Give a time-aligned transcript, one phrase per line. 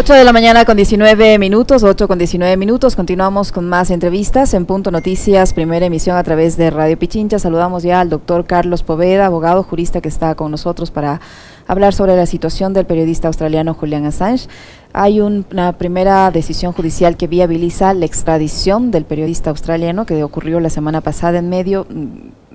[0.00, 2.96] 8 de la mañana con 19 minutos, 8 con 19 minutos.
[2.96, 7.38] Continuamos con más entrevistas en Punto Noticias, primera emisión a través de Radio Pichincha.
[7.38, 11.20] Saludamos ya al doctor Carlos Poveda, abogado jurista que está con nosotros para
[11.66, 14.48] hablar sobre la situación del periodista australiano Julian Assange.
[14.94, 20.70] Hay una primera decisión judicial que viabiliza la extradición del periodista australiano que ocurrió la
[20.70, 21.86] semana pasada en medio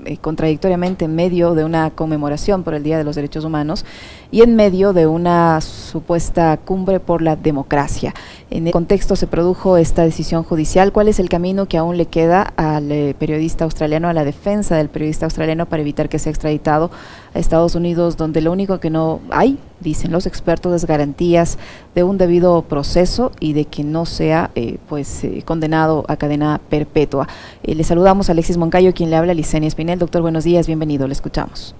[0.05, 3.85] eh, contradictoriamente en medio de una conmemoración por el Día de los Derechos Humanos
[4.31, 8.13] y en medio de una supuesta cumbre por la democracia.
[8.51, 10.91] En el contexto se produjo esta decisión judicial.
[10.91, 14.75] ¿Cuál es el camino que aún le queda al eh, periodista australiano, a la defensa
[14.75, 16.91] del periodista australiano para evitar que sea extraditado
[17.33, 21.57] a Estados Unidos, donde lo único que no hay, dicen los expertos, es garantías
[21.95, 27.27] de un debido proceso y de que no sea eh, pues condenado a cadena perpetua?
[27.63, 31.13] le saludamos a Alexis Moncayo, quien le habla, Licenia Espinel doctor, buenos días, bienvenido, le
[31.13, 31.75] escuchamos.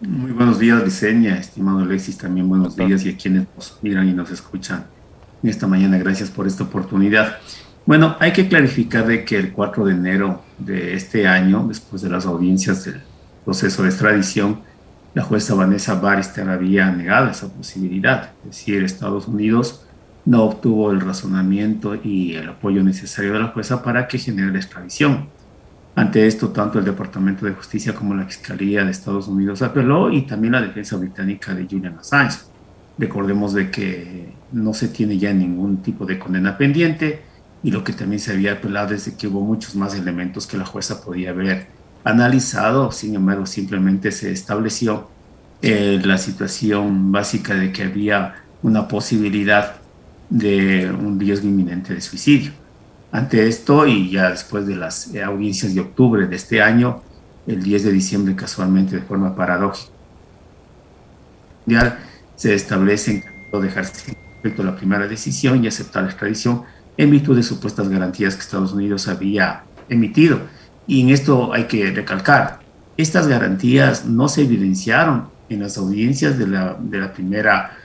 [0.00, 4.12] Muy buenos días, Licenia, estimado Alexis, también buenos días y a quienes nos miran y
[4.12, 4.86] nos escuchan
[5.42, 5.98] esta mañana.
[5.98, 7.38] Gracias por esta oportunidad.
[7.86, 12.10] Bueno, hay que clarificar de que el 4 de enero de este año, después de
[12.10, 13.00] las audiencias del
[13.44, 14.60] proceso de extradición,
[15.14, 19.86] la jueza Vanessa Barister había negado esa posibilidad, es decir, Estados Unidos
[20.24, 24.58] no obtuvo el razonamiento y el apoyo necesario de la jueza para que genere la
[24.58, 25.28] extradición.
[25.96, 30.22] Ante esto, tanto el Departamento de Justicia como la Fiscalía de Estados Unidos apeló y
[30.22, 32.38] también la defensa británica de Julian Assange.
[32.98, 37.22] Recordemos de que no se tiene ya ningún tipo de condena pendiente
[37.62, 40.66] y lo que también se había apelado es que hubo muchos más elementos que la
[40.66, 41.68] jueza podía haber
[42.02, 45.08] analizado, sin embargo simplemente se estableció
[45.62, 49.76] eh, la situación básica de que había una posibilidad
[50.28, 52.52] de un riesgo inminente de suicidio.
[53.14, 57.00] Ante esto, y ya después de las eh, audiencias de octubre de este año,
[57.46, 59.92] el 10 de diciembre casualmente de forma paradójica,
[62.34, 66.64] se establece en dejarse respecto a la primera decisión y aceptar la extradición
[66.96, 70.40] en virtud de supuestas garantías que Estados Unidos había emitido.
[70.88, 72.58] Y en esto hay que recalcar,
[72.96, 77.78] estas garantías no se evidenciaron en las audiencias de la, de la primera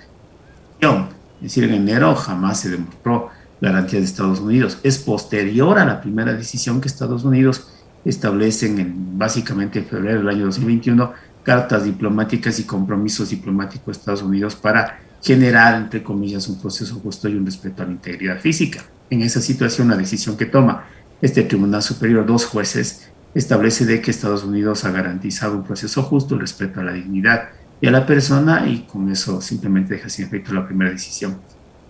[0.79, 1.09] decisión.
[1.35, 3.29] Es decir, en enero jamás se demostró
[3.61, 4.79] garantía de Estados Unidos.
[4.83, 7.67] Es posterior a la primera decisión que Estados Unidos
[8.05, 11.11] establece en, básicamente en febrero del año 2021
[11.43, 17.27] cartas diplomáticas y compromisos diplomáticos de Estados Unidos para generar, entre comillas, un proceso justo
[17.27, 18.83] y un respeto a la integridad física.
[19.09, 20.85] En esa situación, la decisión que toma
[21.21, 26.35] este Tribunal Superior, dos jueces, establece de que Estados Unidos ha garantizado un proceso justo,
[26.35, 27.49] el respeto a la dignidad
[27.81, 31.39] y a la persona, y con eso simplemente deja sin efecto la primera decisión.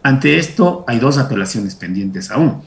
[0.10, 2.64] Ante esto, hay dos apelaciones pendientes aún.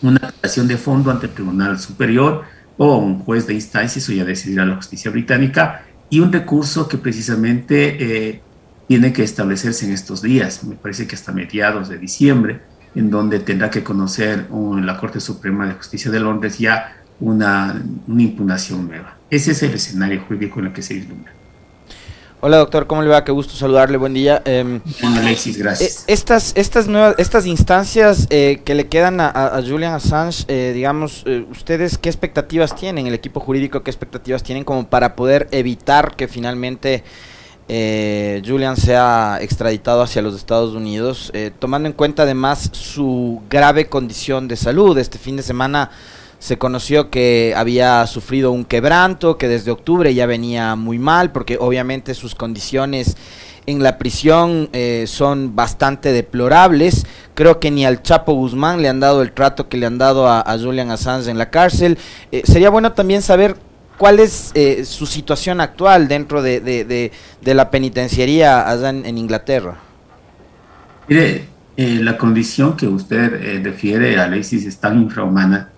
[0.00, 2.44] Una apelación de fondo ante el Tribunal Superior
[2.76, 6.96] o un juez de instancia, eso ya decidirá la justicia británica, y un recurso que
[6.96, 8.42] precisamente eh,
[8.86, 12.60] tiene que establecerse en estos días, me parece que hasta mediados de diciembre,
[12.94, 18.22] en donde tendrá que conocer la Corte Suprema de Justicia de Londres ya una, una
[18.22, 19.16] impugnación nueva.
[19.30, 21.32] Ese es el escenario jurídico en el que se vislumbra.
[22.40, 23.24] Hola doctor, ¿cómo le va?
[23.24, 24.42] Qué gusto saludarle, buen día.
[24.44, 26.04] Eh, Alexis, gracias.
[26.06, 31.24] Eh, estas, estas, nuevas, estas instancias eh, que le quedan a, Julian Assange, eh, digamos,
[31.50, 36.28] ¿ustedes qué expectativas tienen, el equipo jurídico, qué expectativas tienen como para poder evitar que
[36.28, 37.02] finalmente
[37.68, 44.54] Julian sea extraditado hacia los Estados Unidos, tomando en cuenta además su grave condición de
[44.54, 44.96] salud?
[44.96, 45.90] Este fin de semana
[46.38, 51.58] se conoció que había sufrido un quebranto, que desde octubre ya venía muy mal, porque
[51.60, 53.16] obviamente sus condiciones
[53.66, 57.06] en la prisión eh, son bastante deplorables.
[57.34, 60.28] Creo que ni al Chapo Guzmán le han dado el trato que le han dado
[60.28, 61.98] a, Julian Assange en la cárcel.
[62.32, 63.56] Eh, sería bueno también saber
[63.98, 67.12] cuál es eh, su situación actual dentro de,
[67.42, 69.76] la penitenciaría allá en, Inglaterra.
[71.08, 75.70] Mire, la condición que usted refiere, Alexis, es tan infrahumana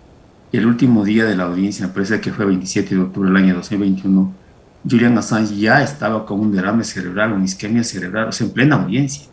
[0.52, 4.34] el último día de la audiencia, parece que fue 27 de octubre del año 2021,
[4.88, 8.76] Julian Assange ya estaba con un derrame cerebral, una isquemia cerebral, o sea, en plena
[8.76, 9.26] audiencia.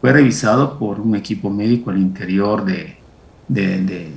[0.00, 2.96] Fue revisado por un equipo médico al interior de,
[3.48, 4.10] de,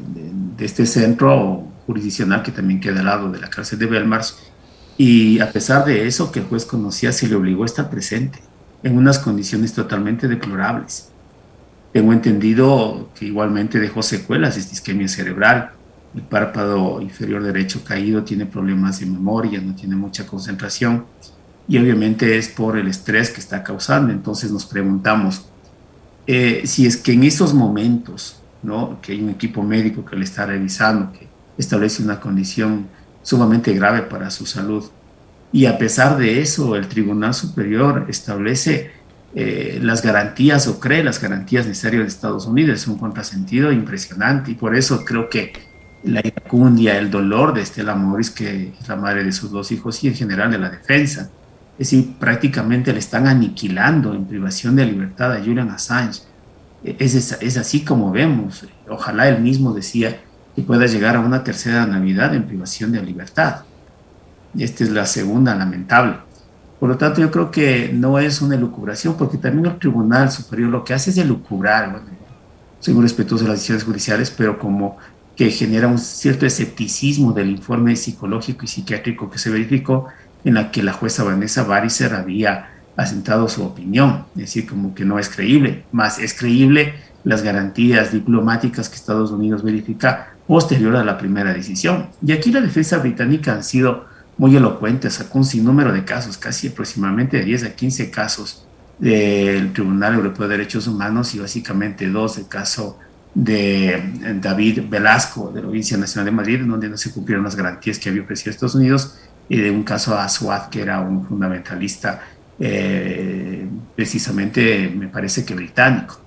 [0.60, 4.38] este centro jurisdiccional que también queda al lado de la cárcel de Belmars.
[4.98, 8.40] Y a pesar de eso que el juez conocía, se le obligó a estar presente
[8.82, 11.10] en unas condiciones totalmente deplorables.
[11.92, 15.72] Tengo entendido que igualmente dejó secuelas de esta isquemia cerebral
[16.16, 21.06] el párpado inferior derecho caído, tiene problemas de memoria, no tiene mucha concentración
[21.68, 24.12] y obviamente es por el estrés que está causando.
[24.12, 25.46] Entonces nos preguntamos
[26.28, 29.00] eh, si es que en esos momentos, ¿no?
[29.02, 31.28] que hay un equipo médico que le está revisando, que
[31.58, 32.88] establece una condición
[33.22, 34.86] sumamente grave para su salud,
[35.52, 38.92] y a pesar de eso el Tribunal Superior establece
[39.36, 42.82] eh, las garantías o cree las garantías necesarias de Estados Unidos.
[42.82, 45.54] Es un contrasentido impresionante y por eso creo que
[46.04, 50.04] la iracundia, el dolor de Estela Morris, que es la madre de sus dos hijos
[50.04, 51.30] y en general de la defensa,
[51.74, 56.22] es decir, prácticamente le están aniquilando en privación de libertad a Julian Assange.
[56.84, 58.68] Es, es, así como vemos.
[58.88, 60.20] Ojalá él mismo decía
[60.56, 63.62] que pueda llegar a una tercera Navidad en privación de libertad.
[64.58, 66.18] Esta es la segunda lamentable.
[66.80, 70.70] Por lo tanto, yo creo que no es una elucubración, porque también el Tribunal Superior
[70.70, 71.90] lo que hace es elucubrar.
[71.90, 72.08] Bueno,
[72.80, 74.98] soy muy respetuoso de las decisiones judiciales, pero como
[75.36, 80.08] que genera un cierto escepticismo del informe psicológico y psiquiátrico que se verificó,
[80.44, 85.06] en la que la jueza Vanessa Baricer había asentado su opinión, es decir, como que
[85.06, 86.94] no es creíble, más es creíble
[87.24, 92.10] las garantías diplomáticas que Estados Unidos verifica posterior a la primera decisión.
[92.26, 94.06] Y aquí la defensa británica han sido
[94.38, 98.66] muy elocuentes, sacó un sinnúmero de casos, casi aproximadamente de 10 a 15 casos
[99.00, 103.00] del Tribunal Europeo de Derechos Humanos y básicamente dos del caso
[103.34, 107.98] de David Velasco de la Audiencia Nacional de Madrid, donde no se cumplieron las garantías
[107.98, 109.18] que había ofrecido Estados Unidos
[109.50, 112.22] y de un caso a Aswad, que era un fundamentalista
[112.60, 116.20] eh, precisamente, me parece que británico.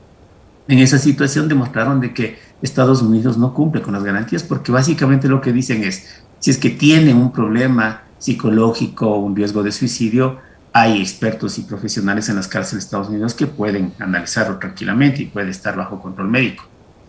[0.68, 5.28] En esa situación demostraron de que Estados Unidos no cumple con las garantías porque básicamente
[5.28, 10.38] lo que dicen es, si es que tiene un problema psicológico un riesgo de suicidio,
[10.72, 15.26] hay expertos y profesionales en las cárceles de Estados Unidos que pueden analizarlo tranquilamente y
[15.26, 16.64] puede estar bajo control médico.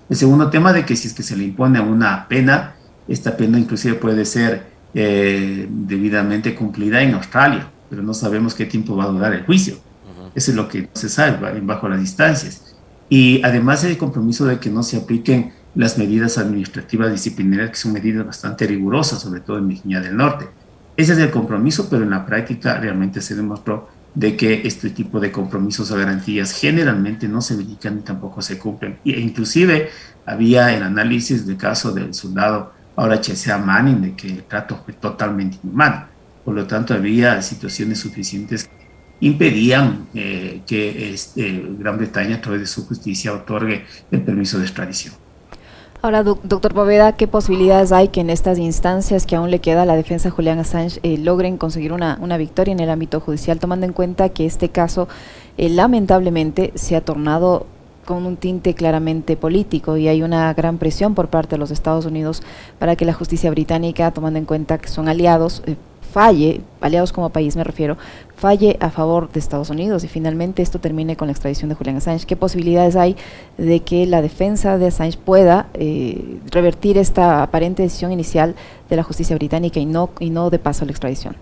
[0.09, 2.75] El segundo tema de que si es que se le impone una pena,
[3.07, 8.95] esta pena inclusive puede ser eh, debidamente cumplida en Australia, pero no sabemos qué tiempo
[8.95, 9.77] va a durar el juicio.
[10.33, 12.75] Eso es lo que se sabe bajo las distancias.
[13.09, 17.93] Y además el compromiso de que no se apliquen las medidas administrativas disciplinarias, que son
[17.93, 20.47] medidas bastante rigurosas, sobre todo en Virginia del Norte.
[20.95, 25.19] Ese es el compromiso, pero en la práctica realmente se demostró de que este tipo
[25.19, 28.97] de compromisos o garantías generalmente no se verifican ni tampoco se cumplen.
[29.05, 29.91] E inclusive
[30.25, 34.95] había el análisis del caso del soldado ahora Chesea Manning de que el trato fue
[34.95, 36.07] totalmente inhumano.
[36.43, 38.87] Por lo tanto, había situaciones suficientes que
[39.19, 44.65] impedían eh, que este, Gran Bretaña, a través de su justicia, otorgue el permiso de
[44.65, 45.13] extradición.
[46.03, 49.85] Ahora, doctor Poveda, ¿qué posibilidades hay que en estas instancias que aún le queda a
[49.85, 53.59] la defensa de Julián Assange eh, logren conseguir una, una, victoria en el ámbito judicial,
[53.59, 55.07] tomando en cuenta que este caso
[55.57, 57.65] eh, lamentablemente se ha tornado
[58.05, 62.05] con un tinte claramente político y hay una gran presión por parte de los Estados
[62.05, 62.43] Unidos
[62.77, 65.75] para que la justicia británica, tomando en cuenta que son aliados, eh,
[66.13, 67.97] falle, aliados como país me refiero,
[68.37, 71.97] falle a favor de Estados Unidos y finalmente esto termine con la extradición de Julian
[71.97, 72.27] Assange.
[72.27, 73.15] ¿Qué posibilidades hay
[73.57, 78.55] de que la defensa de Assange pueda eh, revertir esta aparente decisión inicial
[78.89, 81.35] de la justicia británica y no, y no de paso la extradición?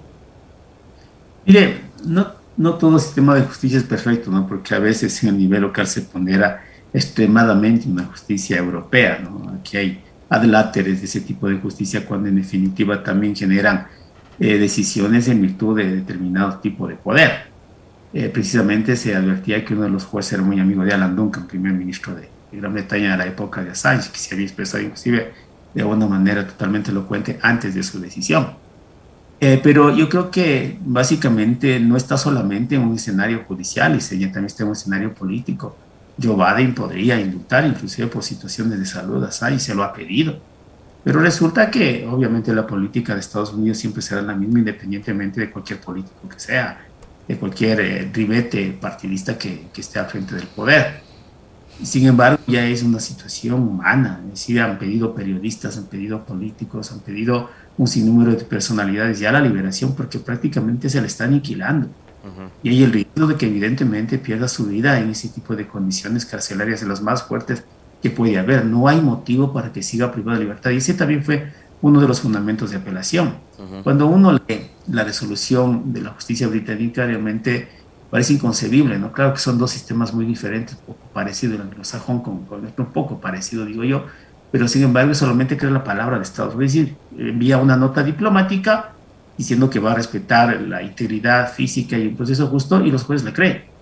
[1.46, 4.48] Mire, no, no todo sistema de justicia es perfecto, ¿no?
[4.48, 6.64] porque a veces en el nivel local se pondera
[6.94, 9.20] extremadamente una justicia europea.
[9.22, 9.54] ¿no?
[9.60, 13.88] Aquí hay adláteres de ese tipo de justicia cuando en definitiva también generan
[14.40, 17.46] eh, decisiones en virtud de determinado tipo de poder.
[18.14, 21.48] Eh, precisamente se advertía que uno de los jueces era muy amigo de Alan Duncan,
[21.48, 25.34] primer ministro de, Gran Bretaña de la época de Assange, que se había expresado inclusive
[25.74, 28.52] de una manera totalmente elocuente antes de su decisión.
[29.42, 34.16] Eh, pero yo creo que básicamente no está solamente en un escenario judicial, y se
[34.16, 35.76] también está en un escenario político.
[36.22, 40.40] Joe Biden podría indultar inclusive por situaciones de salud a Assange, se lo ha pedido
[41.06, 45.52] pero resulta que obviamente la política de Estados Unidos siempre será la misma independientemente de
[45.52, 46.84] cualquier político que sea,
[47.28, 51.02] de cualquier eh, ribete partidista que, que, esté al frente del poder.
[51.84, 56.92] Sin embargo, ya es una situación humana, es decir, han pedido periodistas, han pedido políticos,
[56.92, 61.88] han pedido un sinnúmero de personalidades ya la liberación porque prácticamente se le está aniquilando.
[62.64, 66.26] Y hay el riesgo de que evidentemente pierda su vida en ese tipo de condiciones
[66.26, 67.64] carcelarias de las más fuertes
[68.02, 68.66] que puede haber.
[68.66, 70.72] No hay motivo para que siga privado de libertad.
[70.72, 73.36] Y ese también fue uno de los fundamentos de apelación.
[73.84, 77.68] Cuando uno lee la resolución de la justicia británica, realmente
[78.10, 79.12] parece inconcebible, ¿no?
[79.12, 83.20] Claro que son dos sistemas muy diferentes, poco parecido el anglosajón con, con un poco
[83.20, 84.06] parecido, digo yo,
[84.52, 88.04] pero sin embargo solamente crea la palabra de Estados Unidos, es decir, envía una nota
[88.04, 88.92] diplomática
[89.38, 93.26] diciendo que va a respetar la integridad física y un proceso justo y los jueces
[93.26, 93.75] le creen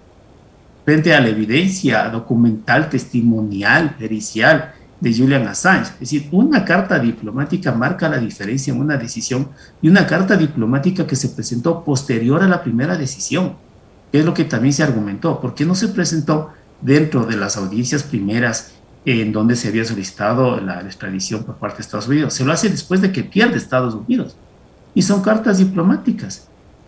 [0.86, 4.74] frente a la evidencia documental, testimonial, pericial
[5.04, 5.92] de Julian Assange.
[5.94, 9.50] Es decir, una carta diplomática marca la diferencia en una decisión
[9.82, 13.56] y una carta diplomática que se presentó posterior a la primera decisión,
[14.12, 15.42] que es lo que también se argumentó.
[15.42, 18.74] ¿Por qué no se presentó dentro de las audiencias primeras
[19.06, 22.34] en donde se había solicitado la extradición por parte de Estados Unidos?
[22.34, 24.38] Se lo hace después de que pierde Estados Unidos.
[24.96, 26.48] Y son cartas diplomáticas.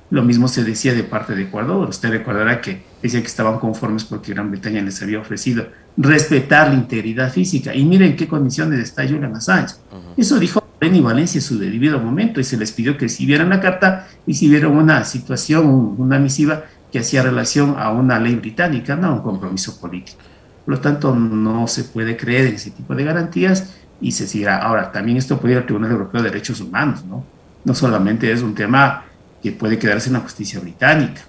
[0.09, 1.89] Lo mismo se decía de parte de Ecuador.
[1.89, 6.75] Usted recordará que decía que estaban conformes porque Gran Bretaña les había ofrecido respetar la
[6.75, 7.74] integridad física.
[7.74, 9.75] Y miren en qué condiciones está Julian Assange.
[10.17, 13.62] Eso dijo Benny Valencia en su debido momento y se les pidió que vieran la
[13.62, 18.95] carta y si vieron una situación, una misiva que hacía relación a una ley británica,
[18.95, 20.19] no a un compromiso político.
[20.65, 24.57] Por lo tanto, no se puede creer en ese tipo de garantías y se seguirá.
[24.57, 27.24] Ahora, también esto puede ir al Tribunal Europeo de Derechos Humanos, ¿no?
[27.63, 29.03] No solamente es un tema
[29.41, 31.21] que puede quedarse en la justicia británica.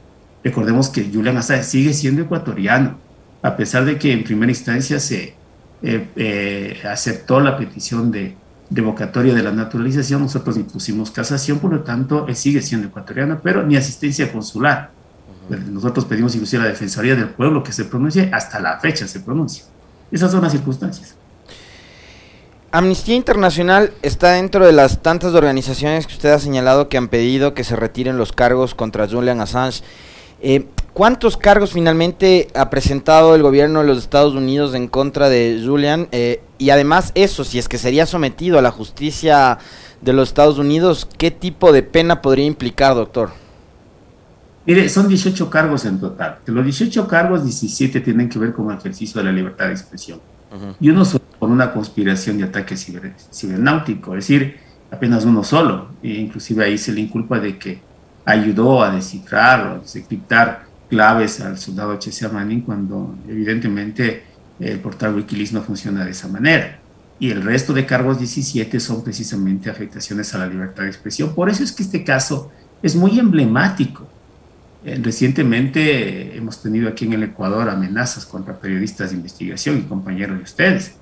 [0.46, 2.98] Recordemos que Julian Assange sigue siendo ecuatoriano,
[3.42, 5.34] a pesar de que en primera instancia se
[5.82, 8.36] eh, eh, aceptó la petición de
[8.70, 13.66] revocatoria de la naturalización, nosotros impusimos casación, por lo tanto, él sigue siendo ecuatoriano, pero
[13.66, 14.92] ni asistencia consular.
[15.48, 19.18] Nosotros pedimos inclusive a la Defensoría del Pueblo que se pronuncie, hasta la fecha se
[19.18, 19.64] pronuncia.
[20.12, 21.16] Esas son las circunstancias.
[22.70, 27.52] Amnistía Internacional está dentro de las tantas organizaciones que usted ha señalado que han pedido
[27.52, 29.82] que se retiren los cargos contra Julian Assange.
[30.40, 35.62] Eh, ¿Cuántos cargos finalmente ha presentado el gobierno de los Estados Unidos en contra de
[35.62, 36.08] Julian?
[36.10, 39.58] Eh, y además eso, si es que sería sometido a la justicia
[40.00, 43.30] de los Estados Unidos, ¿qué tipo de pena podría implicar, doctor?
[44.64, 46.38] Mire, son 18 cargos en total.
[46.46, 49.72] De los 18 cargos, 17 tienen que ver con el ejercicio de la libertad de
[49.72, 50.20] expresión.
[50.80, 54.56] Y uno solo por una conspiración de ataque cibernáutico, es decir,
[54.90, 55.88] apenas uno solo.
[56.02, 57.80] E inclusive ahí se le inculpa de que
[58.26, 62.28] ayudó a descifrar o a desencriptar claves al soldado H.C.
[62.28, 64.24] Manning cuando evidentemente
[64.60, 66.80] el portal Wikileaks no funciona de esa manera.
[67.18, 71.34] Y el resto de cargos 17 son precisamente afectaciones a la libertad de expresión.
[71.34, 72.52] Por eso es que este caso
[72.82, 74.06] es muy emblemático
[74.86, 80.36] eh, recientemente hemos tenido aquí en el Ecuador amenazas contra periodistas de investigación y compañeros
[80.38, 80.94] de ustedes,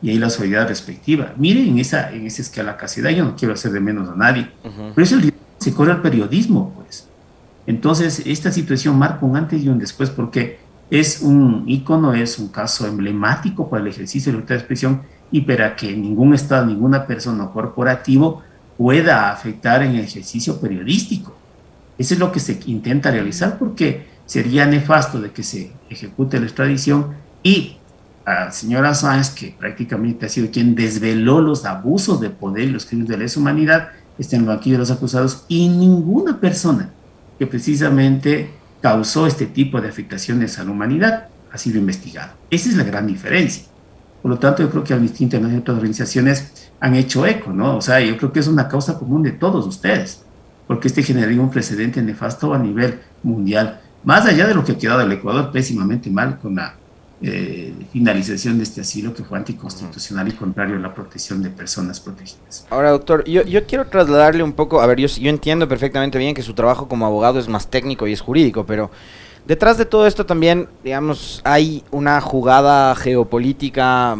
[0.00, 1.34] y ahí la autoridad respectiva.
[1.36, 4.48] Miren en esa, en esa escala casi yo no quiero hacer de menos a nadie,
[4.62, 5.18] pero eso
[5.62, 7.08] se corre al periodismo, pues.
[7.66, 10.58] Entonces, esta situación marca un antes y un después porque
[10.90, 15.40] es un ícono, es un caso emblemático para el ejercicio de libertad de expresión y
[15.42, 18.42] para que ningún Estado, ninguna persona corporativo
[18.76, 21.34] pueda afectar en el ejercicio periodístico.
[21.96, 26.46] Eso es lo que se intenta realizar porque sería nefasto de que se ejecute la
[26.46, 27.76] extradición y
[28.24, 32.70] a la señora Sáenz, que prácticamente ha sido quien desveló los abusos de poder y
[32.70, 33.88] los crímenes de lesa humanidad,
[34.18, 36.90] estén aquí de los acusados y ninguna persona
[37.38, 38.50] que precisamente
[38.80, 42.34] causó este tipo de afectaciones a la humanidad ha sido investigada.
[42.50, 43.64] Esa es la gran diferencia.
[44.22, 47.76] Por lo tanto, yo creo que Amnistía Internacional y otras organizaciones han hecho eco, ¿no?
[47.76, 50.24] O sea, yo creo que es una causa común de todos ustedes
[50.66, 54.78] porque este generaría un precedente nefasto a nivel mundial, más allá de lo que ha
[54.78, 56.76] quedado el Ecuador pésimamente mal con la
[57.24, 62.00] eh, finalización de este asilo que fue anticonstitucional y contrario a la protección de personas
[62.00, 62.66] protegidas.
[62.68, 66.42] Ahora, doctor, yo, yo quiero trasladarle un poco, a ver, yo, entiendo perfectamente bien que
[66.42, 68.90] su trabajo como abogado es más técnico y es jurídico, pero
[69.46, 74.16] detrás de todo esto también, digamos, hay una jugada geopolítica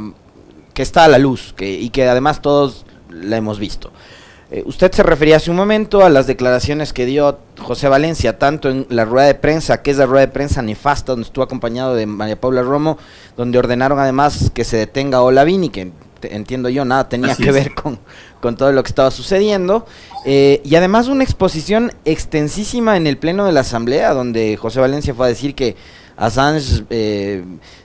[0.73, 3.91] que está a la luz que, y que además todos la hemos visto.
[4.53, 8.69] Eh, usted se refería hace un momento a las declaraciones que dio José Valencia, tanto
[8.69, 11.95] en la rueda de prensa, que es la rueda de prensa nefasta, donde estuvo acompañado
[11.95, 12.99] de María Paula Romo,
[13.37, 15.93] donde ordenaron además que se detenga a Olavini, que
[16.23, 17.99] entiendo yo, nada tenía que ver con,
[18.41, 19.87] con, todo lo que estaba sucediendo.
[20.25, 25.15] Eh, y además una exposición extensísima en el Pleno de la Asamblea, donde José Valencia
[25.15, 25.77] fue a decir que
[26.17, 26.85] Assange...
[26.91, 27.45] Eh,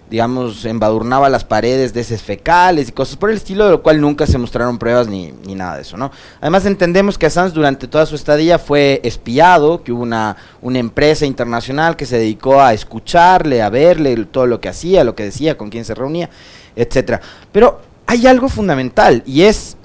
[0.10, 4.00] digamos, embadurnaba las paredes de heces fecales y cosas por el estilo, de lo cual
[4.00, 6.12] nunca se mostraron pruebas ni, ni, nada de eso, ¿no?
[6.40, 11.26] Además entendemos que Assange durante toda su estadía fue espiado, que hubo una, una empresa
[11.26, 15.58] internacional que se dedicó a escucharle, a verle todo lo que hacía, lo que decía,
[15.58, 16.30] con quién se reunía,
[16.76, 17.20] etcétera.
[17.52, 19.76] Pero hay algo fundamental y es,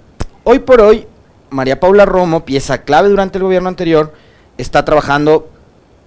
[0.44, 1.06] hoy por hoy,
[1.50, 4.12] María Paula Romo, pieza clave durante el gobierno anterior,
[4.56, 5.48] está trabajando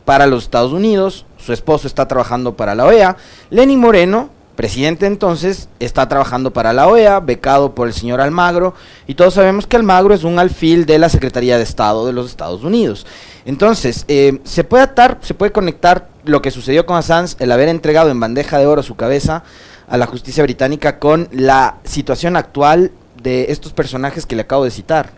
[0.06, 3.18] para los Estados Unidos, su esposo está trabajando para la OEA,
[3.52, 8.74] Lenin Moreno, presidente entonces, está trabajando para la OEA, becado por el señor Almagro,
[9.06, 12.28] y todos sabemos que Almagro es un alfil de la Secretaría de Estado de los
[12.28, 13.06] Estados Unidos.
[13.46, 17.70] Entonces, eh, se puede atar, se puede conectar lo que sucedió con Assange, el haber
[17.70, 19.44] entregado en bandeja de oro su cabeza
[19.88, 24.72] a la justicia británica con la situación actual de estos personajes que le acabo de
[24.72, 25.12] citar.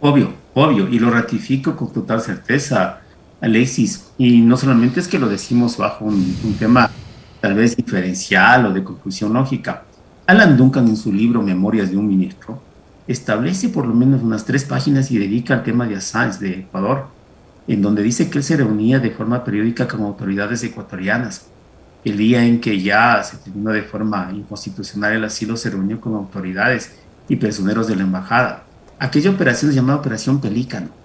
[0.00, 3.01] Obvio, obvio, y lo ratifico con total certeza.
[3.42, 6.88] Alexis, y no solamente es que lo decimos bajo un, tema
[7.40, 9.82] tal vez diferencial o de conclusión lógica.
[10.28, 12.62] Alan Duncan en su libro Memorias de un Ministro
[13.08, 17.08] establece por lo menos unas tres páginas y dedica al tema de Assange de Ecuador,
[17.66, 21.46] en donde dice que él se reunía de forma periódica con autoridades ecuatorianas.
[22.04, 26.14] El día en que ya se terminó de forma inconstitucional el asilo, se reunió con
[26.14, 26.92] autoridades
[27.28, 28.62] y personeros de la embajada.
[29.00, 31.01] Aquella operación se llamaba Operación Pelícano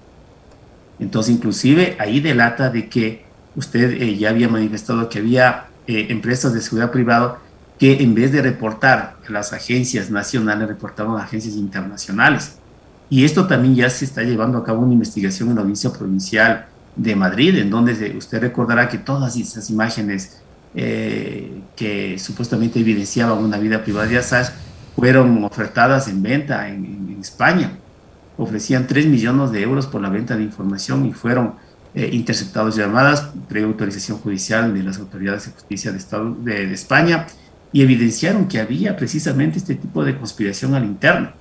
[0.99, 3.25] Entonces, inclusive ahí delata de que
[3.55, 7.39] usted eh, ya había manifestado que había eh, empresas de seguridad privada
[7.79, 12.57] que en vez de reportar a las agencias nacionales, reportaban a agencias internacionales.
[13.09, 16.65] Y esto también ya se está llevando a cabo una investigación en la audiencia provincial
[16.95, 20.41] de Madrid, en donde usted recordará que todas esas imágenes
[20.75, 24.51] eh, que supuestamente evidenciaban una vida privada de Assange
[24.95, 27.71] fueron ofertadas en venta en, España.
[28.37, 31.55] Ofrecían 3 millones de euros por la venta de información y fueron
[31.95, 37.27] eh, interceptados llamadas pre-autorización judicial de las autoridades de justicia de, Estado, de, de España
[37.71, 41.31] y evidenciaron que había precisamente este tipo de conspiración al interno.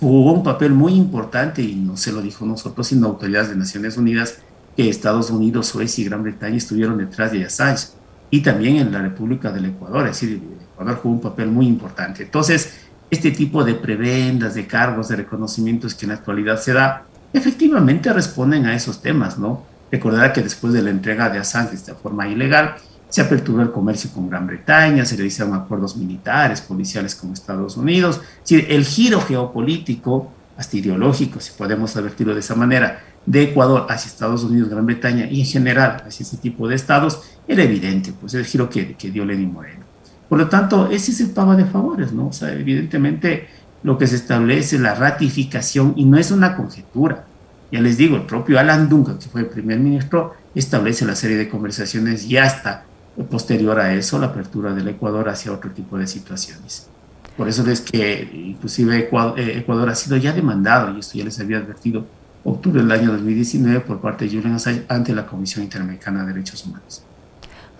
[0.00, 3.96] Jugó un papel muy importante, y no se lo dijo nosotros, sino autoridades de Naciones
[3.96, 4.38] Unidas,
[4.76, 7.88] que Estados Unidos, Suecia y Gran Bretaña estuvieron detrás de Assange,
[8.30, 10.40] y también en la República del Ecuador, es decir,
[10.72, 12.22] Ecuador jugó un papel muy importante.
[12.22, 17.04] Entonces, este tipo de prebendas, de cargos, de reconocimientos que en la actualidad se da,
[17.32, 19.64] efectivamente responden a esos temas, ¿no?
[19.90, 22.74] Recordará que después de la entrega de Assange de forma ilegal,
[23.08, 28.20] se aperturó el comercio con Gran Bretaña, se realizaron acuerdos militares, policiales con Estados Unidos.
[28.44, 33.86] Es decir, el giro geopolítico, hasta ideológico, si podemos advertirlo de esa manera, de Ecuador
[33.88, 38.12] hacia Estados Unidos, Gran Bretaña y en general hacia ese tipo de estados, era evidente,
[38.12, 39.87] pues el giro que, que dio Lenín Moreno.
[40.28, 42.28] Por lo tanto, ese es el pago de favores, ¿no?
[42.28, 43.48] O sea, evidentemente
[43.82, 47.24] lo que se establece, la ratificación, y no es una conjetura.
[47.70, 51.36] Ya les digo, el propio Alan Duncan, que fue el primer ministro, establece la serie
[51.36, 52.84] de conversaciones y hasta
[53.24, 56.88] posterior a eso la apertura del Ecuador hacia otro tipo de situaciones.
[57.36, 61.38] Por eso es que inclusive eh, Ecuador, ha sido ya demandado, y esto ya les
[61.40, 62.06] había advertido,
[62.44, 66.64] octubre del año 2019 por parte de Julian Assange ante la Comisión Interamericana de Derechos
[66.64, 67.02] Humanos.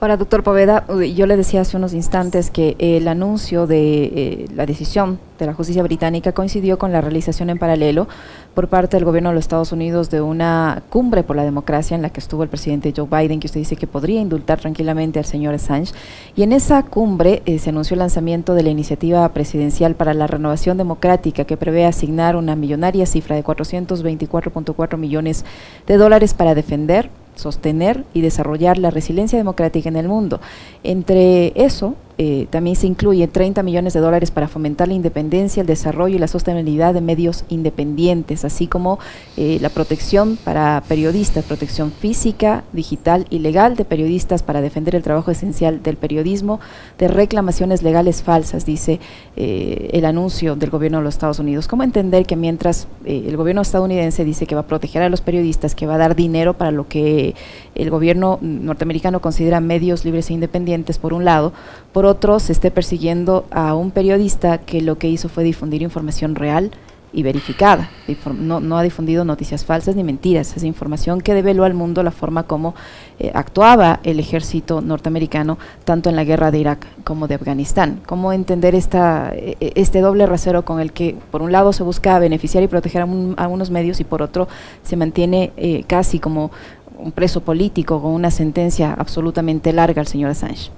[0.01, 4.65] Ahora, doctor Poveda, yo le decía hace unos instantes que el anuncio de eh, la
[4.65, 8.07] decisión de la justicia británica coincidió con la realización en paralelo
[8.55, 12.03] por parte del gobierno de los Estados Unidos de una cumbre por la democracia en
[12.03, 15.25] la que estuvo el presidente Joe Biden, que usted dice que podría indultar tranquilamente al
[15.25, 15.93] señor Assange.
[16.37, 20.29] Y en esa cumbre eh, se anunció el lanzamiento de la iniciativa presidencial para la
[20.29, 25.45] renovación democrática que prevé asignar una millonaria cifra de 424.4 millones
[25.89, 30.41] de dólares para defender sostener y desarrollar la resiliencia democrática en el mundo.
[30.83, 35.69] Entre eso, eh, también se incluye 30 millones de dólares para fomentar la independencia, el
[35.69, 38.99] desarrollo y la sostenibilidad de medios independientes, así como
[39.37, 45.05] eh, la protección para periodistas, protección física, digital y legal de periodistas para defender el
[45.05, 46.59] trabajo esencial del periodismo,
[46.99, 48.99] de reclamaciones legales falsas, dice
[49.37, 51.69] eh, el anuncio del gobierno de los Estados Unidos.
[51.69, 55.77] ¿Cómo entender que mientras el gobierno estadounidense dice que va a proteger a los periodistas,
[55.77, 57.37] que va a dar dinero para lo que
[57.77, 61.53] el gobierno norteamericano considera medios libres e independientes, por un lado,
[61.93, 66.35] por otro se esté persiguiendo a un periodista que lo que hizo fue difundir información
[66.35, 66.73] real
[67.13, 67.91] y verificada.
[68.35, 70.57] No, ha difundido noticias falsas ni mentiras.
[70.57, 72.75] Es información que develó al mundo la forma como
[73.19, 78.01] eh, actuaba el ejército norteamericano, tanto en la guerra de Irak como de Afganistán.
[78.07, 81.83] ¿Cómo entender esta, e, e, este doble rasero con el que, por un lado, se
[81.83, 83.05] busca beneficiar y proteger a,
[83.49, 84.49] unos medios y, por otro,
[84.83, 86.51] se mantiene eh, casi como
[86.99, 90.71] un preso político con una sentencia absolutamente larga al señor Assange?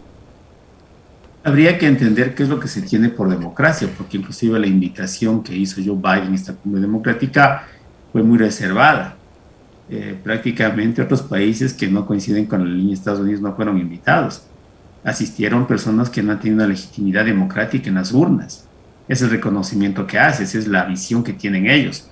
[1.43, 5.43] Habría que entender qué es lo que se tiene por democracia, porque inclusive la invitación
[5.43, 7.67] que hizo Joe Biden a esta cumbre democrática
[8.13, 9.17] fue muy reservada.
[9.89, 13.79] Eh, prácticamente otros países que no coinciden con la línea de Estados Unidos no fueron
[13.79, 14.43] invitados.
[15.03, 18.69] Asistieron personas que no han tenido legitimidad democrática en las urnas.
[19.09, 22.11] Es el reconocimiento que hace, esa es la visión que tienen ellos.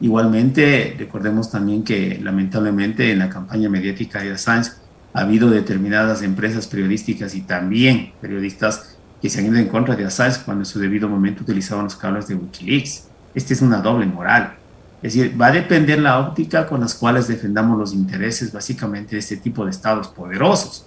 [0.00, 4.72] Igualmente, recordemos también que lamentablemente en la campaña mediática de Assange
[5.14, 10.04] ha habido determinadas empresas periodísticas y también periodistas que se han ido en contra de
[10.04, 13.06] Assange cuando en su debido momento utilizaban los cables de Wikileaks.
[13.32, 14.54] Esta es una doble moral.
[15.02, 19.20] Es decir, va a depender la óptica con las cuales defendamos los intereses básicamente de
[19.20, 20.86] este tipo de estados poderosos.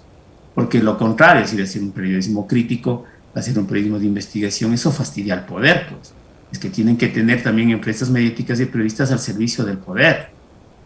[0.54, 4.92] Porque lo contrario, es decir, hacer un periodismo crítico, hacer un periodismo de investigación, eso
[4.92, 6.12] fastidia al poder, pues.
[6.52, 10.37] Es que tienen que tener también empresas mediáticas y periodistas al servicio del poder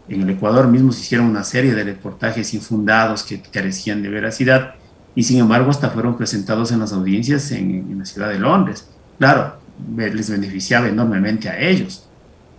[0.09, 4.75] en el Ecuador mismo se hicieron una serie de reportajes infundados que carecían de veracidad
[5.15, 8.87] y sin embargo hasta fueron presentados en las audiencias en, la ciudad de Londres.
[9.17, 9.55] Claro,
[9.95, 12.07] les beneficiaba enormemente a ellos.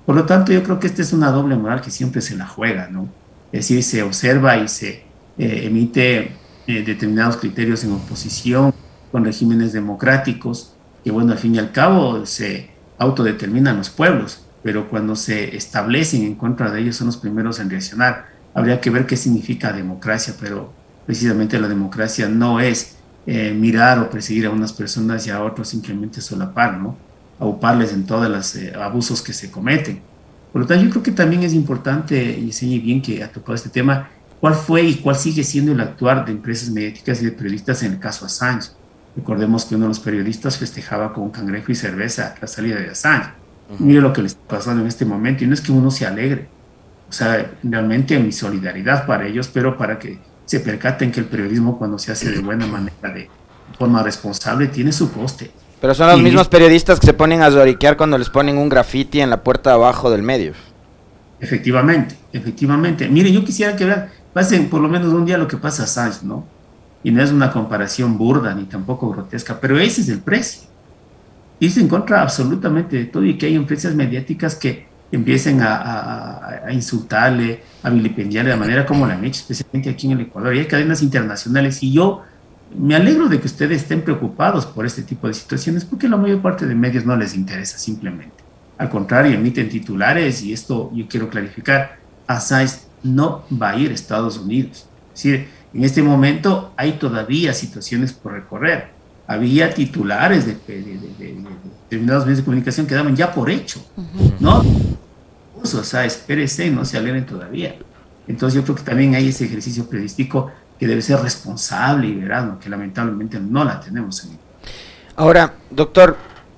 [0.07, 2.47] Por lo tanto, yo creo que esta es una doble moral que siempre se la
[2.47, 3.09] juega, ¿no?
[3.53, 5.05] Es decir, se observa y se
[5.39, 6.33] eh, emite
[6.67, 8.75] eh, determinados criterios en oposición
[9.11, 14.89] con regímenes democráticos que, bueno, al fin y al cabo se autodeterminan los pueblos pero
[14.89, 18.29] cuando se establecen en contra de ellos son los primeros en reaccionar.
[18.55, 20.73] Habría que ver qué significa democracia, pero
[21.05, 22.97] precisamente la democracia no es
[23.27, 26.97] eh, mirar o perseguir a unas personas y a otros simplemente solapar, ¿no?
[27.39, 30.01] Auparles en todos los eh, abusos que se cometen.
[30.51, 33.55] Por lo tanto, yo creo que también es importante, y enseñe bien que ha tocado
[33.55, 34.09] este tema,
[34.41, 37.93] cuál fue y cuál sigue siendo el actuar de empresas mediáticas y de periodistas en
[37.93, 38.71] el caso Assange.
[39.15, 43.44] Recordemos que uno de los periodistas festejaba con cangrejo y cerveza la salida de Assange.
[43.79, 46.07] Mire lo que le está pasando en este momento, y no es que uno se
[46.07, 46.49] alegre,
[47.09, 51.79] o sea, realmente mi solidaridad para ellos, pero para que se percaten que el periodismo
[51.79, 53.29] cuando se hace de buena manera, de
[53.79, 55.51] forma responsable, tiene su coste.
[55.81, 59.21] Pero son los mismos periodistas que se ponen a lloriquear cuando les ponen un graffiti
[59.21, 60.53] en la puerta de abajo del medio.
[61.41, 63.09] Efectivamente, efectivamente.
[63.09, 65.87] Mire, yo quisiera que vean, pasen por lo menos un día lo que pasa a
[65.87, 66.47] Sánchez, ¿no?
[67.03, 70.63] Y no es una comparación burda ni tampoco grotesca, pero ese es el precio.
[71.61, 77.63] Y se encuentra absolutamente de todo y que hay empresas mediáticas que empiecen a, insultarle,
[77.83, 80.55] a vilipendiarle de manera como la han hecho, especialmente aquí en el Ecuador.
[80.55, 82.23] Y hay cadenas internacionales y yo
[82.77, 86.43] me alegro de que ustedes estén preocupados por este tipo de situaciones porque la mayor
[86.43, 88.43] parte de medios no les interesa simplemente.
[88.77, 93.95] Al contrario, emiten titulares y esto yo quiero clarificar, Assange no va a ir a
[93.95, 94.89] Estados Unidos.
[95.15, 98.94] Es decir, en este momento hay todavía situaciones por recorrer.
[99.27, 100.55] Había titulares de,
[101.89, 103.85] determinados medios de comunicación que daban ya por hecho,
[104.39, 104.63] ¿no?
[105.63, 107.77] O sea, espérese, no se alegren todavía.
[108.29, 112.59] Entonces yo creo que también hay ese ejercicio periodístico que debe ser responsable y verano,
[112.59, 114.39] que lamentablemente no la tenemos en
[115.17, 116.17] Ahora, doctor,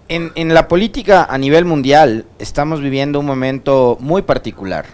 [0.09, 4.87] en, en, la política a nivel mundial estamos viviendo un momento muy particular,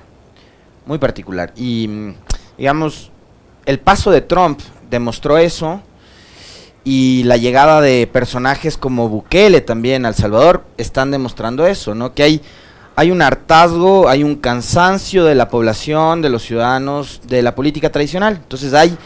[0.85, 1.52] muy particular.
[1.54, 2.14] Y, mm,
[2.58, 3.12] digamos,
[3.64, 5.80] el paso de Trump demostró eso
[6.84, 12.14] y la llegada de personajes como Bukele también al Salvador están demostrando eso, ¿no?
[12.14, 12.40] Que hay,
[12.96, 17.90] hay un hartazgo, hay un cansancio de la población, de los ciudadanos, de la política
[17.90, 18.40] tradicional.
[18.42, 18.96] Entonces hay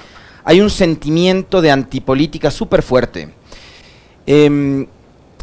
[0.46, 3.30] hay un sentimiento de antipolítica súper fuerte.
[4.26, 4.86] Em,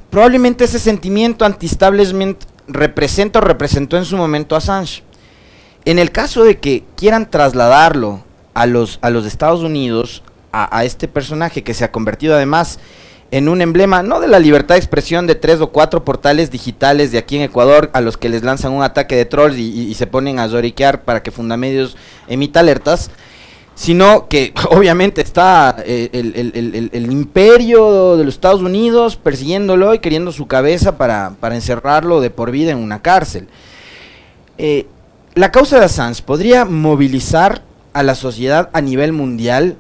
[0.10, 5.04] probablemente ese sentimiento anti-establishment representa o representó en su momento a Assange.
[5.84, 10.23] En el caso de que quieran trasladarlo a los, a los Estados Unidos,
[10.54, 12.80] a, este personaje que se ha convertido además
[13.32, 17.12] en un emblema, no de la libertad de expresión de tres o cuatro portales digitales
[17.12, 20.06] de aquí en Ecuador, a los que les lanzan un ataque de trolls y, se
[20.06, 23.10] ponen a lloriquear para que Fundamedios emita alertas,
[23.74, 30.46] sino que obviamente está eh, el, imperio de los Estados Unidos persiguiéndolo y queriendo su
[30.46, 33.48] cabeza para, encerrarlo de por vida en una cárcel.
[34.60, 34.86] Eh,
[35.34, 37.64] la causa de Assange podría movilizar
[37.94, 39.78] a la sociedad a nivel mundial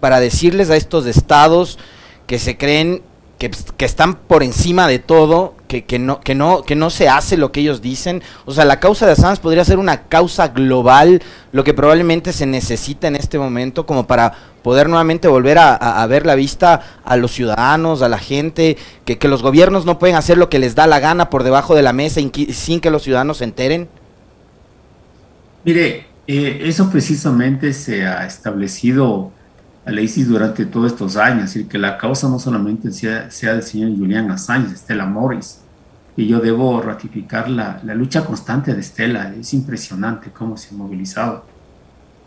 [0.00, 1.78] para decirles a estos estados
[2.26, 3.02] que se creen
[3.38, 3.50] que,
[3.86, 7.52] están por encima de todo, que, que, no, que, no, que no se hace lo
[7.52, 8.22] que ellos dicen.
[8.44, 12.44] O sea, la causa de Assange podría ser una causa global, lo que probablemente se
[12.44, 17.32] necesita en este momento como para poder nuevamente volver a, ver la vista a los
[17.32, 20.86] ciudadanos, a la gente, que, que, los gobiernos no pueden hacer lo que les da
[20.86, 23.88] la gana por debajo de la mesa sin que los ciudadanos se enteren.
[25.64, 29.32] Mire, eh, eso precisamente se ha establecido
[29.90, 33.96] Alexis durante todos estos años, y que la causa no solamente sea, sea del señor
[33.96, 35.60] Julián Assange, Estela Morris,
[36.16, 40.78] y yo debo ratificar la, la, lucha constante de Estela, es impresionante cómo se ha
[40.78, 41.44] movilizado.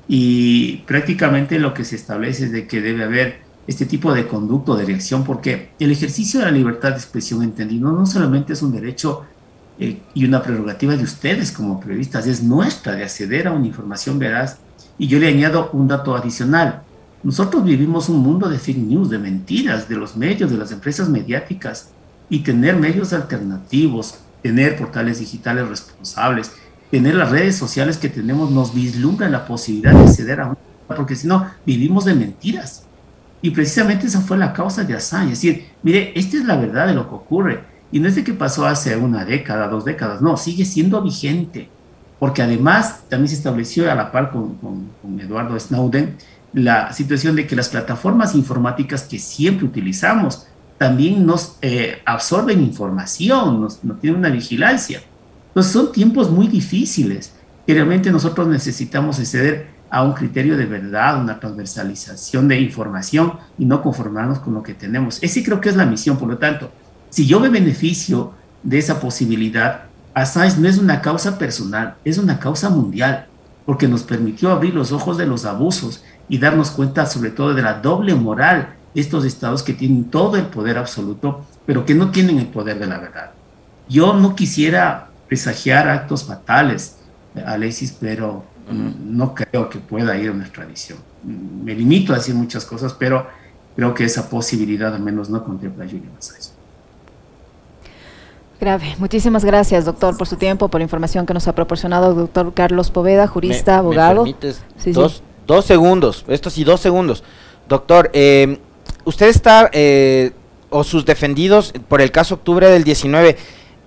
[0.07, 4.75] Y prácticamente lo que se establece es de que debe haber este tipo de conducto,
[4.75, 8.73] de reacción, porque el ejercicio de la libertad de expresión entendido no solamente es un
[8.73, 9.23] derecho
[9.79, 14.19] eh, y una prerrogativa de ustedes como periodistas, es nuestra de acceder a una información
[14.19, 14.59] veraz.
[14.97, 16.83] Y yo le añado un dato adicional
[17.23, 21.07] nosotros vivimos un mundo de fake news, de mentiras, de los medios, de las empresas
[21.07, 21.89] mediáticas,
[22.29, 26.51] y tener medios alternativos, tener portales digitales responsables,
[26.91, 30.57] tener las redes sociales que tenemos, nos vislumbra la posibilidad de acceder a una,
[30.87, 32.83] porque si no, vivimos de mentiras.
[33.41, 35.33] Y precisamente esa fue la causa de Assange.
[35.33, 37.63] Es decir, mire, esta es la verdad de lo que ocurre.
[37.91, 41.69] Y no es de que pasó hace una década, dos décadas, no, sigue siendo vigente.
[42.19, 46.15] Porque además también se estableció a la par con, con, con Eduardo Snowden
[46.53, 53.61] la situación de que las plataformas informáticas que siempre utilizamos también nos eh, absorben información,
[53.61, 55.01] nos, no tienen una vigilancia.
[55.47, 57.33] Entonces son tiempos muy difíciles
[57.65, 63.65] que realmente nosotros necesitamos acceder a un criterio de verdad, una transversalización de información y
[63.65, 65.21] no conformarnos con lo que tenemos.
[65.21, 66.71] Ese creo que es la misión, por lo tanto,
[67.09, 69.83] si yo me beneficio de esa posibilidad,
[70.15, 73.27] Assange no es una causa personal, es una causa mundial,
[73.65, 77.61] porque nos permitió abrir los ojos de los abusos y darnos cuenta sobre todo de
[77.61, 82.11] la doble moral de estos estados que tienen todo el poder absoluto, pero que no
[82.11, 83.31] tienen el poder de la verdad.
[83.89, 86.97] Yo no quisiera presagiar actos fatales,
[87.45, 90.99] Alexis, pero no creo que pueda ir a nuestra tradición.
[91.23, 93.27] Me limito a decir muchas cosas, pero
[93.75, 96.51] creo que esa posibilidad al menos no contempla Julian Assange.
[98.59, 98.95] Grave.
[98.97, 102.91] Muchísimas gracias, doctor, por su tiempo, por la información que nos ha proporcionado doctor Carlos
[102.91, 104.23] Poveda, jurista, abogado.
[104.23, 107.23] ¿Me dos, dos, segundos, esto sí, dos segundos.
[107.67, 108.59] Doctor, eh,
[109.05, 110.31] usted está, eh,
[110.69, 113.37] o sus defendidos por el caso octubre del 19,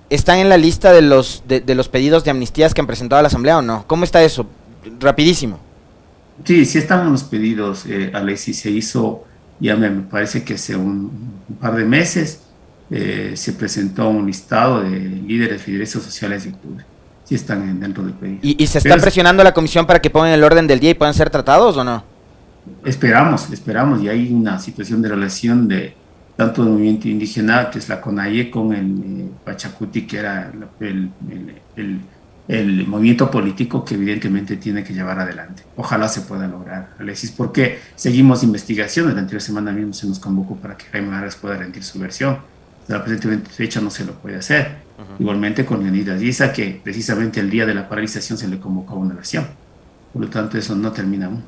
[0.09, 3.23] ¿están en la lista de los, de, los pedidos de amnistías que han presentado a
[3.23, 3.85] la Asamblea o no?
[3.87, 4.47] ¿Cómo está eso?
[5.01, 5.59] Rapidísimo.
[6.45, 9.25] Sí, sí están los pedidos, eh, Alexis, se hizo,
[9.59, 11.11] ya me, parece que hace un,
[11.61, 12.43] par de meses,
[12.91, 16.85] eh, se presentó un listado de líderes y derechos sociales de octubre.
[17.27, 18.39] Sí están dentro del pedido.
[18.43, 20.95] ¿Y, se está presionando a la comisión para que pongan el orden del día y
[20.95, 22.05] puedan ser tratados o no?
[22.85, 25.95] Esperamos, esperamos, y hay una situación de relación de
[26.37, 31.11] tanto el movimiento indígena, que es la CONAIE, con el eh, Pachacuti, que era el,
[31.77, 32.01] el,
[32.47, 35.65] el, movimiento político que evidentemente tiene que llevar adelante.
[35.77, 39.15] Ojalá se pueda lograr, Alexis, porque seguimos investigaciones.
[39.15, 42.39] La anterior semana mismo se nos convocó para que Jaime Arias pueda rendir su versión.
[42.87, 44.86] La presente fecha no se lo puede hacer.
[45.19, 48.99] Igualmente con Leonidas Diza, que precisamente el día de la paralización se le convocó a
[48.99, 49.47] una versión.
[50.13, 51.43] Por lo tanto, eso no termina aún.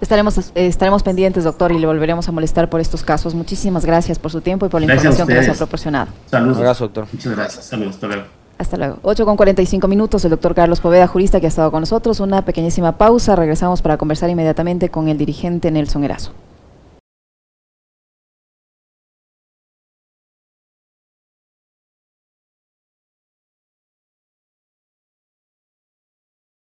[0.00, 3.34] Estaremos, estaremos pendientes, doctor, y le volveremos a molestar por estos casos.
[3.34, 6.12] Muchísimas gracias por su tiempo y por la información que nos ha proporcionado.
[6.30, 6.78] Saludos.
[6.78, 7.06] doctor.
[7.12, 7.64] Muchas gracias.
[7.64, 7.94] Saludos.
[7.94, 8.24] Hasta luego.
[8.58, 8.98] Hasta luego.
[9.02, 12.20] 8 con 45 minutos, el doctor Carlos Poveda, jurista que ha estado con nosotros.
[12.20, 13.34] Una pequeñísima pausa.
[13.34, 16.32] Regresamos para conversar inmediatamente con el dirigente Nelson Erazo.